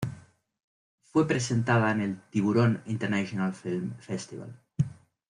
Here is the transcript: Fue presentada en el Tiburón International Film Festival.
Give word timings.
Fue 1.11 1.27
presentada 1.27 1.91
en 1.91 2.01
el 2.01 2.21
Tiburón 2.31 2.81
International 2.87 3.53
Film 3.53 3.93
Festival. 3.99 4.59